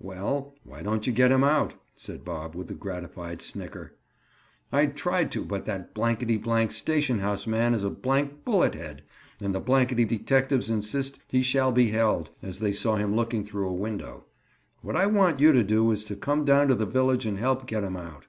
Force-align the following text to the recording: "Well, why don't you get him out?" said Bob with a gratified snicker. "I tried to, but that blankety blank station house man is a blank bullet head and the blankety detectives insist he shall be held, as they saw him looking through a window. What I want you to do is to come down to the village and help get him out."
"Well, 0.00 0.54
why 0.64 0.82
don't 0.82 1.06
you 1.06 1.14
get 1.14 1.30
him 1.32 1.42
out?" 1.42 1.74
said 1.96 2.22
Bob 2.22 2.54
with 2.54 2.70
a 2.70 2.74
gratified 2.74 3.40
snicker. 3.40 3.94
"I 4.70 4.84
tried 4.84 5.32
to, 5.32 5.42
but 5.42 5.64
that 5.64 5.94
blankety 5.94 6.36
blank 6.36 6.72
station 6.72 7.20
house 7.20 7.46
man 7.46 7.72
is 7.72 7.84
a 7.84 7.88
blank 7.88 8.44
bullet 8.44 8.74
head 8.74 9.00
and 9.40 9.54
the 9.54 9.60
blankety 9.60 10.04
detectives 10.04 10.68
insist 10.68 11.20
he 11.28 11.42
shall 11.42 11.72
be 11.72 11.88
held, 11.88 12.28
as 12.42 12.58
they 12.58 12.74
saw 12.74 12.96
him 12.96 13.16
looking 13.16 13.46
through 13.46 13.66
a 13.66 13.72
window. 13.72 14.26
What 14.82 14.94
I 14.94 15.06
want 15.06 15.40
you 15.40 15.54
to 15.54 15.64
do 15.64 15.90
is 15.90 16.04
to 16.04 16.16
come 16.16 16.44
down 16.44 16.68
to 16.68 16.74
the 16.74 16.84
village 16.84 17.24
and 17.24 17.38
help 17.38 17.66
get 17.66 17.82
him 17.82 17.96
out." 17.96 18.26